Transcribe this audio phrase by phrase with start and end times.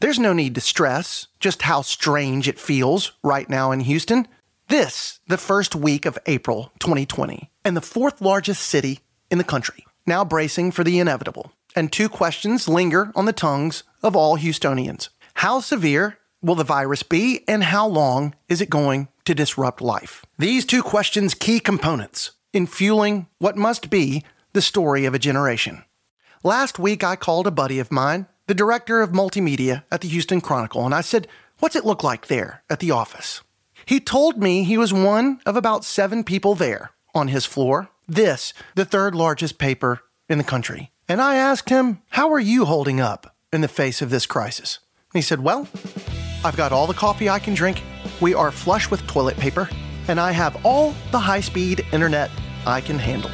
[0.00, 4.28] There's no need to stress just how strange it feels right now in Houston.
[4.68, 9.84] This, the first week of April 2020, and the fourth largest city in the country,
[10.06, 11.52] now bracing for the inevitable.
[11.74, 15.08] And two questions linger on the tongues of all Houstonians.
[15.34, 20.24] How severe will the virus be, and how long is it going to disrupt life?
[20.38, 24.22] These two questions, key components in fueling what must be
[24.52, 25.82] the story of a generation.
[26.44, 30.40] Last week, I called a buddy of mine, the director of multimedia at the Houston
[30.40, 31.28] Chronicle, and I said,
[31.60, 33.42] What's it look like there at the office?
[33.84, 37.90] He told me he was one of about seven people there on his floor.
[38.06, 40.90] This, the third largest paper in the country.
[41.08, 44.78] And I asked him, How are you holding up in the face of this crisis?
[45.12, 45.68] And he said, Well,
[46.42, 47.82] I've got all the coffee I can drink,
[48.20, 49.68] we are flush with toilet paper,
[50.08, 52.30] and I have all the high speed internet
[52.64, 53.30] I can handle.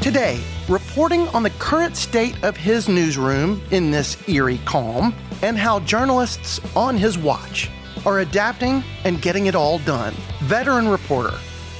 [0.00, 5.80] Today, reporting on the current state of his newsroom in this eerie calm and how
[5.80, 7.70] journalists on his watch
[8.04, 10.14] are adapting and getting it all done.
[10.42, 11.36] Veteran reporter,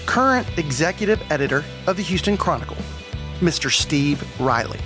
[0.07, 2.79] current executive editor of the Houston Chronicle,
[3.41, 3.71] Mr.
[3.71, 4.81] Steve Riley.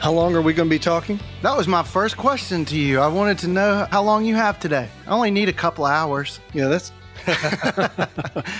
[0.00, 1.18] How long are we going to be talking?
[1.40, 3.00] That was my first question to you.
[3.00, 4.86] I wanted to know how long you have today.
[5.06, 6.40] I only need a couple of hours.
[6.52, 6.92] Yeah, that's.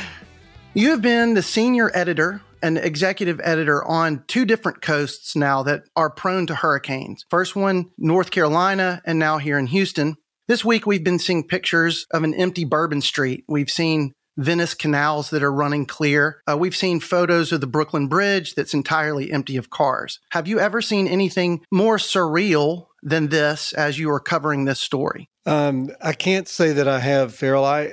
[0.75, 5.83] you have been the senior editor and executive editor on two different coasts now that
[5.95, 7.27] are prone to hurricanes.
[7.29, 10.17] First one, North Carolina, and now here in Houston.
[10.48, 13.45] This week, we've been seeing pictures of an empty Bourbon Street.
[13.47, 16.41] We've seen Venice canals that are running clear.
[16.51, 20.19] Uh, we've seen photos of the Brooklyn Bridge that's entirely empty of cars.
[20.31, 25.28] Have you ever seen anything more surreal than this as you are covering this story?
[25.45, 27.67] Um, I can't say that I have, Farrell.
[27.67, 27.93] I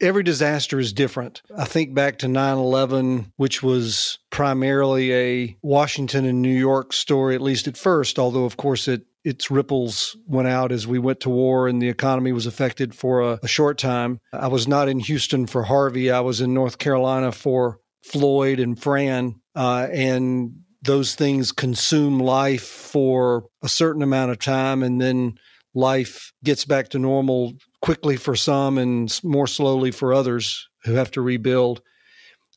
[0.00, 1.42] every disaster is different.
[1.56, 7.34] I think back to 9 11, which was primarily a Washington and New York story,
[7.34, 11.20] at least at first, although, of course, it its ripples went out as we went
[11.20, 14.18] to war and the economy was affected for a, a, short time.
[14.32, 16.10] I was not in Houston for Harvey.
[16.10, 19.34] I was in North Carolina for Floyd and Fran.
[19.54, 24.82] Uh, and those things consume life for a certain amount of time.
[24.82, 25.34] And then
[25.74, 31.10] life gets back to normal quickly for some and more slowly for others who have
[31.12, 31.82] to rebuild.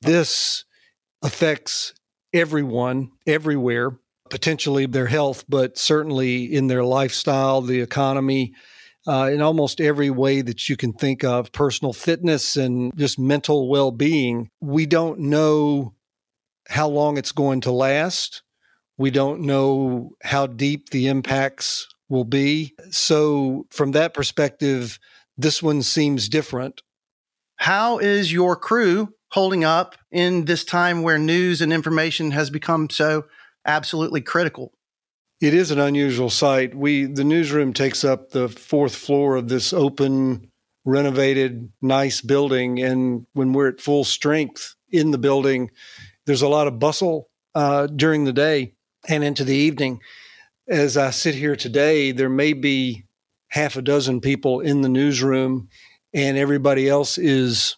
[0.01, 0.66] This
[1.22, 1.94] affects
[2.34, 3.97] everyone, everywhere
[4.34, 8.51] potentially their health, but certainly in their lifestyle, the economy,
[9.07, 13.69] uh, in almost every way that you can think of personal fitness and just mental
[13.69, 14.50] well being.
[14.59, 15.94] We don't know
[16.68, 18.41] how long it's going to last.
[18.97, 22.74] We don't know how deep the impacts will be.
[22.91, 25.00] So, from that perspective,
[25.38, 26.81] this one seems different.
[27.57, 32.88] How is your crew holding up in this time where news and information has become
[32.88, 33.25] so
[33.66, 34.72] absolutely critical.
[35.41, 36.75] It is an unusual sight.
[36.75, 40.51] We the newsroom takes up the fourth floor of this open,
[40.85, 45.72] renovated, nice building, and when we're at full strength in the building,
[46.28, 48.75] there's a lot of bustle uh, during the day
[49.09, 50.00] and into the evening.
[50.68, 53.03] As I sit here today, there may be
[53.50, 55.68] half a dozen people in the newsroom,
[56.13, 57.75] and everybody else is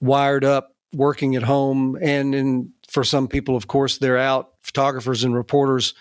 [0.00, 5.24] wired up, working at home, and in for some people, of course, they're out, photographers
[5.24, 5.94] and reporters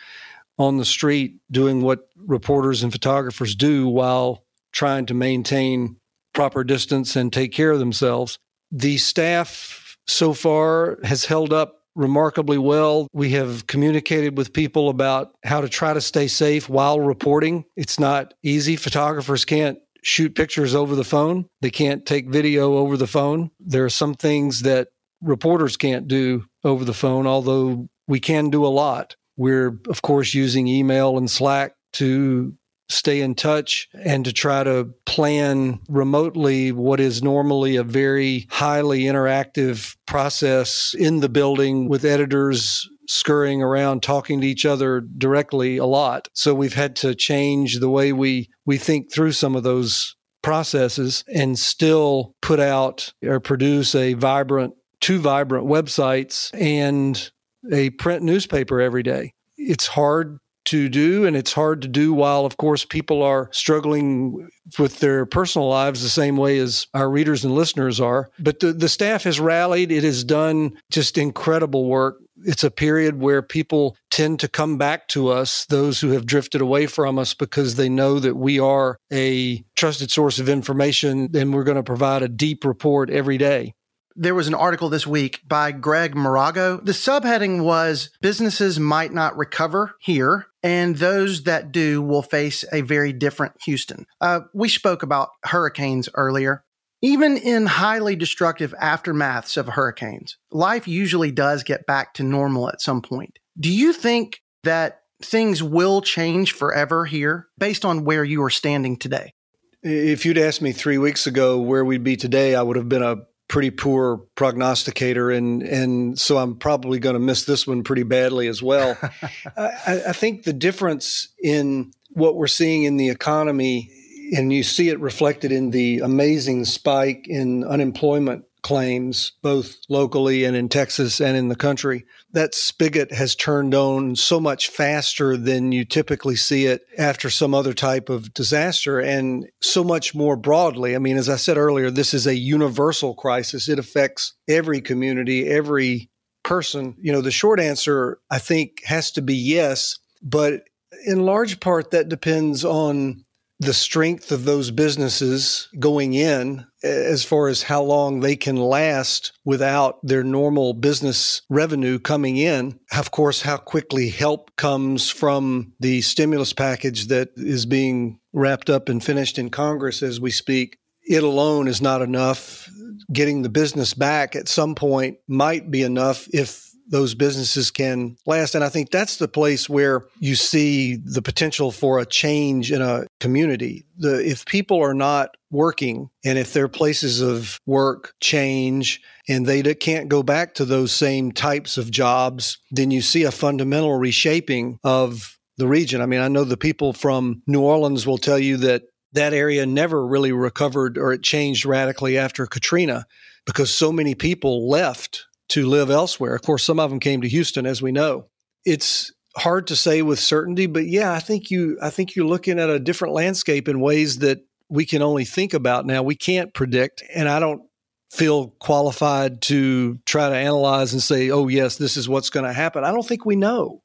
[0.58, 4.44] on the street doing what reporters and photographers do while
[4.74, 5.96] trying to maintain
[6.34, 8.38] proper distance and take care of themselves.
[8.70, 13.08] The staff so far has held up remarkably well.
[13.14, 17.66] We have communicated with people about how to try to stay safe while reporting.
[17.76, 18.76] It's not easy.
[18.76, 23.52] Photographers can't shoot pictures over the phone, they can't take video over the phone.
[23.60, 24.90] There are some things that
[25.22, 29.16] reporters can't do over the phone, although we can do a lot.
[29.38, 32.56] We're, of course, using email and Slack to
[32.92, 39.04] stay in touch and to try to plan remotely what is normally a very highly
[39.04, 45.86] interactive process in the building with editors scurrying around talking to each other directly a
[45.86, 50.16] lot so we've had to change the way we we think through some of those
[50.42, 57.32] processes and still put out or produce a vibrant two vibrant websites and
[57.72, 59.34] a print newspaper every day.
[59.58, 64.50] It's hard to do, and it's hard to do while, of course, people are struggling
[64.78, 68.30] with their personal lives the same way as our readers and listeners are.
[68.40, 72.18] But the, the staff has rallied, it has done just incredible work.
[72.44, 76.62] It's a period where people tend to come back to us, those who have drifted
[76.62, 81.54] away from us, because they know that we are a trusted source of information and
[81.54, 83.74] we're going to provide a deep report every day
[84.16, 86.84] there was an article this week by Greg Morago.
[86.84, 92.82] The subheading was Businesses Might Not Recover Here, and those that do will face a
[92.82, 94.06] very different Houston.
[94.20, 96.64] Uh, we spoke about hurricanes earlier.
[97.04, 102.80] Even in highly destructive aftermaths of hurricanes, life usually does get back to normal at
[102.80, 103.40] some point.
[103.60, 108.98] Do you think that things will change forever here based on where you are standing
[108.98, 109.34] today?
[109.82, 113.02] If you'd asked me three weeks ago where we'd be today, I would have been
[113.02, 113.18] a
[113.52, 118.48] pretty poor prognosticator, and and so I'm probably going to miss this one pretty badly
[118.48, 118.98] as well.
[119.58, 123.92] I, I think the difference in what we're seeing in the economy
[124.34, 130.56] and you see it reflected in the amazing spike in unemployment claims, both locally and
[130.56, 132.06] in Texas and in the country.
[132.34, 137.54] That spigot has turned on so much faster than you typically see it after some
[137.54, 140.96] other type of disaster and so much more broadly.
[140.96, 143.68] I mean, as I said earlier, this is a universal crisis.
[143.68, 146.10] It affects every community, every
[146.44, 146.96] person.
[147.00, 149.98] You know, the short answer, I think, has to be yes.
[150.22, 150.64] But
[151.06, 153.26] in large part, that depends on
[153.62, 159.34] the strength of those businesses going in as far as how long they can last
[159.46, 162.80] without their normal business revenue coming in.
[162.92, 168.90] Of course, how quickly help comes from the stimulus package that is being wrapped up
[168.90, 170.80] and finished in Congress as we speak.
[171.04, 172.68] It alone is not enough.
[173.14, 178.54] Getting the business back at some point might be enough if those businesses can last.
[178.54, 182.82] And I think that's the place where you see the potential for a change in
[182.82, 183.86] a community.
[183.98, 189.64] The, if people are not working and if their places of work change and they
[189.74, 194.78] can't go back to those same types of jobs, then you see a fundamental reshaping
[194.84, 196.02] of the region.
[196.02, 198.84] I mean, I know the people from New Orleans will tell you that
[199.14, 203.06] that area never really recovered or it changed radically after Katrina
[203.46, 206.34] because so many people left to live elsewhere.
[206.34, 208.28] Of course, some of them came to Houston, as we know.
[208.66, 212.60] It's hard to say with certainty, but yeah, I think you I think you're looking
[212.60, 214.40] at a different landscape in ways that
[214.70, 216.04] we can only think about now.
[216.04, 217.64] We can't predict, and I don't
[218.12, 222.54] feel qualified to try to analyze and say, "Oh, yes, this is what's going to
[222.54, 223.82] happen." I don't think we know,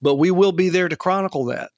[0.00, 1.70] but we will be there to chronicle that.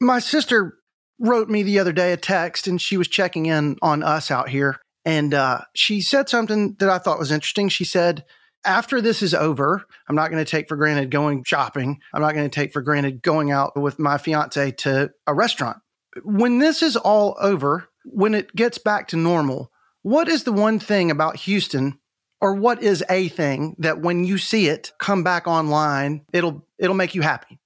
[0.00, 0.78] My sister
[1.18, 4.48] wrote me the other day a text, and she was checking in on us out
[4.48, 4.80] here,
[5.10, 7.68] and uh, she said something that I thought was interesting.
[7.68, 8.24] She said,
[8.64, 11.98] after this is over, I'm not going to take for granted going shopping.
[12.14, 15.78] I'm not going to take for granted going out with my fiance to a restaurant.
[16.22, 19.72] When this is all over, when it gets back to normal,
[20.02, 21.98] what is the one thing about Houston
[22.40, 26.94] or what is a thing that when you see it come back online, it'll it'll
[26.94, 27.58] make you happy?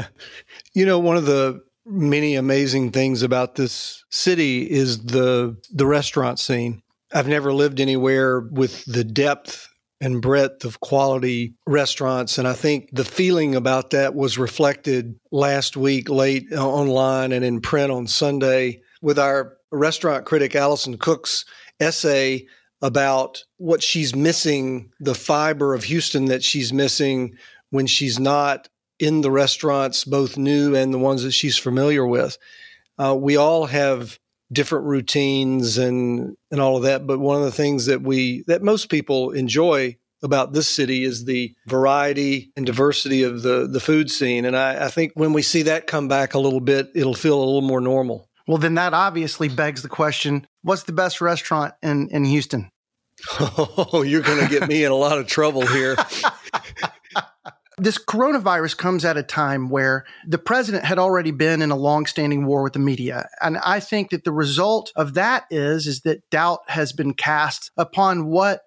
[0.74, 6.39] you know, one of the many amazing things about this city is the the restaurant
[6.39, 6.81] scene.
[7.13, 9.69] I've never lived anywhere with the depth
[10.01, 12.38] and breadth of quality restaurants.
[12.38, 17.62] And I think the feeling about that was reflected last week late online and in
[17.62, 21.45] print on Sunday with our restaurant critic, Alison Cook's
[21.79, 22.45] essay
[22.81, 27.38] about what she's missing, the fiber of Houston that she's missing
[27.69, 28.68] when she's not
[29.03, 32.38] in the restaurants, both new and the ones that she's familiar with.
[32.97, 34.17] Uh, we all have
[34.51, 38.61] different routines and and all of that, but one of the things that we that
[38.61, 44.09] most people enjoy about this city is the variety and diversity of the the food
[44.09, 44.45] scene.
[44.45, 47.38] And I, I think when we see that come back a little bit, it'll feel
[47.38, 48.29] a little more normal.
[48.48, 52.69] Well, then that obviously begs the question: What's the best restaurant in in Houston?
[53.39, 55.95] Oh, you're going to get me in a lot of trouble here.
[57.84, 62.46] This coronavirus comes at a time where the president had already been in a long-standing
[62.46, 63.28] war with the media.
[63.42, 67.72] And I think that the result of that is, is that doubt has been cast
[67.75, 68.62] upon what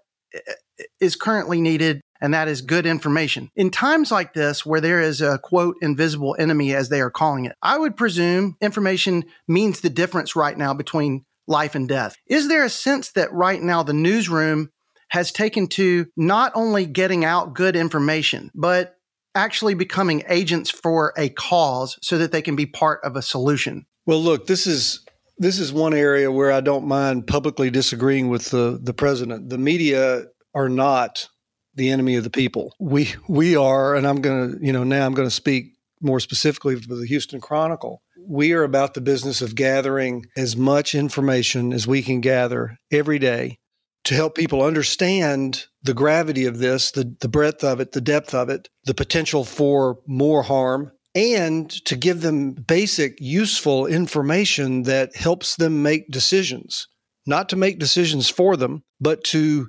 [1.01, 3.49] is currently needed and that is good information.
[3.57, 7.47] In times like this, where there is a quote, invisible enemy, as they are calling
[7.47, 12.17] it, I would presume information means the difference right now between life and death.
[12.27, 14.69] Is there a sense that right now the newsroom
[15.09, 18.96] has taken to not only getting out good information, but
[19.37, 23.87] actually becoming agents for a cause so that they can be part of a solution?
[24.07, 25.05] Well, look, this is
[25.39, 29.51] this is one area where I don't mind publicly disagreeing with the the president.
[29.51, 30.25] The media
[30.55, 31.29] are not
[31.75, 32.75] the enemy of the people.
[32.81, 36.95] We we are, and I'm to you know now I'm to speak more specifically for
[36.95, 38.03] the Houston Chronicle.
[38.29, 43.19] We are about the business of gathering as much information as we can gather every
[43.19, 43.59] day
[44.07, 48.35] to help people understand the gravity of this, the, the breadth of it, the depth
[48.35, 55.17] of it, the potential for more harm, and to give them basic, useful information that
[55.17, 56.87] helps them make decisions.
[57.27, 59.69] Not to make decisions for them, but to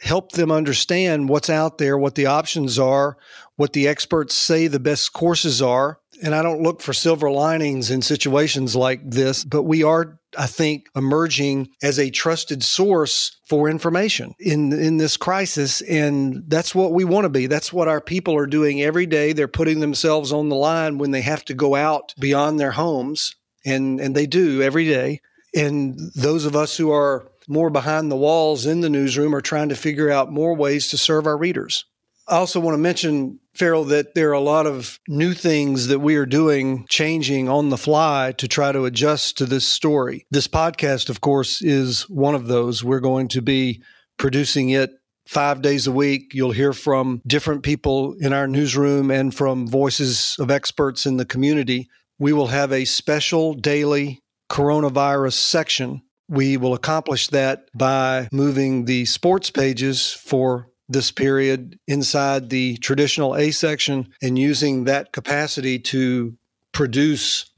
[0.00, 3.16] help them understand what's out there, what the options are,
[3.56, 5.98] what the experts say the best courses are.
[6.22, 10.46] And I don't look for silver linings in situations like this, but we are, I
[10.46, 15.80] think, emerging as a trusted source for information in, in this crisis.
[15.82, 17.48] And that's what we want to be.
[17.48, 19.32] That's what our people are doing every day.
[19.32, 23.34] They're putting themselves on the line when they have to go out beyond their homes.
[23.64, 25.20] And, and they do every day.
[25.54, 29.68] And those of us who are more behind the walls in the newsroom are trying
[29.68, 31.84] to figure out more ways to serve our readers.
[32.28, 35.98] I also want to mention, Farrell, that there are a lot of new things that
[35.98, 40.26] we are doing, changing on the fly to try to adjust to this story.
[40.30, 42.84] This podcast, of course, is one of those.
[42.84, 43.82] We're going to be
[44.18, 44.90] producing it
[45.26, 46.32] five days a week.
[46.32, 51.24] You'll hear from different people in our newsroom and from voices of experts in the
[51.24, 51.88] community.
[52.18, 56.02] We will have a special daily coronavirus section
[56.32, 63.36] we will accomplish that by moving the sports pages for this period inside the traditional
[63.36, 66.36] A section and using that capacity to
[66.72, 67.50] produce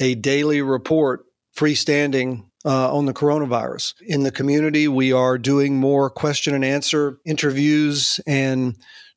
[0.00, 3.94] a daily report freestanding uh, on the coronavirus.
[4.06, 8.76] In the community, we are doing more question and answer interviews and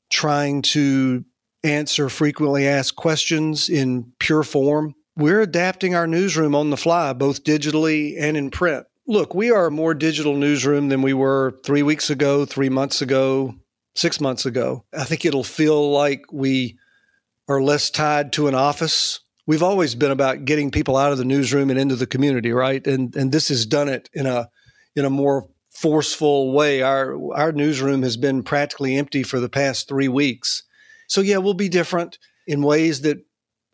[0.10, 1.26] trying to
[1.64, 4.96] answer frequently asked questions in pure form.
[5.16, 8.86] We're adapting our newsroom on the fly, both digitally and in print.
[9.06, 13.02] Look, we are a more digital newsroom than we were three weeks ago, three months
[13.02, 13.54] ago,
[13.96, 14.86] six months ago.
[14.98, 16.78] I think it'll feel like we
[17.50, 19.20] are less tied to an office.
[19.46, 22.86] We've always been about getting people out of the newsroom and into the community, right?
[22.88, 24.50] And and this has done it in a
[24.96, 26.82] in a more forceful way.
[26.82, 30.64] Our our newsroom has been practically empty for the past three weeks.
[31.10, 33.18] So yeah, we'll be different in ways that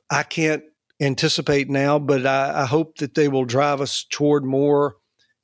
[0.09, 0.63] I can't
[0.99, 4.95] anticipate now, but I, I hope that they will drive us toward more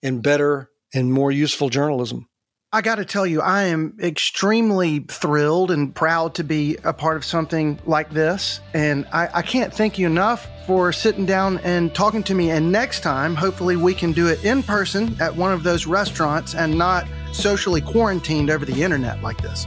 [0.05, 2.29] and better and more useful journalism.
[2.71, 7.15] I got to tell you, I am extremely thrilled and proud to be a part
[7.15, 8.59] of something like this.
[8.73, 12.51] And I, I, can't thank you enough for sitting down and talking to me.
[12.51, 16.53] And next time, hopefully, we can do it in person at one of those restaurants
[16.53, 19.65] and not socially quarantined over the internet like this.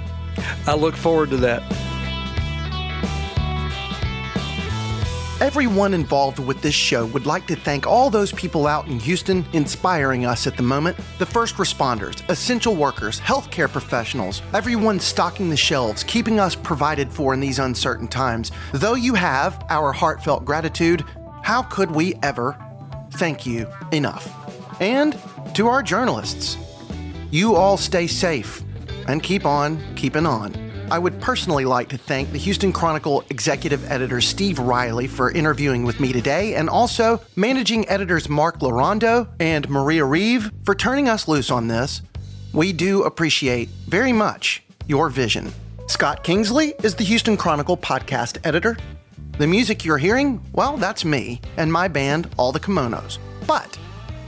[0.66, 1.62] I look forward to that.
[5.40, 9.46] Everyone involved with this show would like to thank all those people out in Houston
[9.52, 15.56] inspiring us at the moment the first responders, essential workers, healthcare professionals, everyone stocking the
[15.56, 18.50] shelves, keeping us provided for in these uncertain times.
[18.72, 21.04] Though you have our heartfelt gratitude,
[21.44, 22.58] how could we ever
[23.12, 24.28] thank you enough?
[24.80, 25.16] And
[25.54, 26.58] to our journalists,
[27.30, 28.64] you all stay safe
[29.06, 30.67] and keep on keeping on.
[30.90, 35.84] I would personally like to thank the Houston Chronicle executive editor Steve Riley for interviewing
[35.84, 41.28] with me today, and also managing editors Mark Lorando and Maria Reeve for turning us
[41.28, 42.00] loose on this.
[42.54, 45.52] We do appreciate very much your vision.
[45.88, 48.78] Scott Kingsley is the Houston Chronicle podcast editor.
[49.36, 53.18] The music you're hearing, well, that's me and my band, All the Kimonos.
[53.46, 53.78] But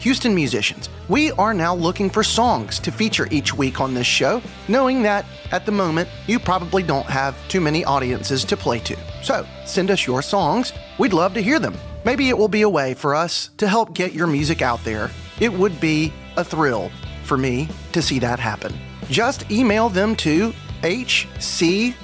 [0.00, 4.40] Houston musicians, we are now looking for songs to feature each week on this show,
[4.66, 8.96] knowing that at the moment you probably don't have too many audiences to play to.
[9.22, 11.76] So send us your songs, we'd love to hear them.
[12.06, 15.10] Maybe it will be a way for us to help get your music out there.
[15.38, 16.90] It would be a thrill
[17.24, 18.74] for me to see that happen.
[19.10, 21.94] Just email them to hcpodmusic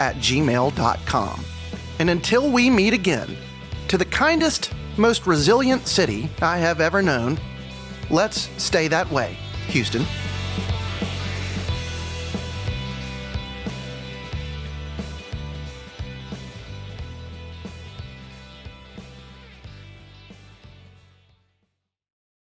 [0.00, 1.44] at gmail.com.
[1.98, 3.36] And until we meet again,
[3.88, 7.38] to the kindest most resilient city I have ever known.
[8.10, 9.36] Let's stay that way,
[9.68, 10.04] Houston.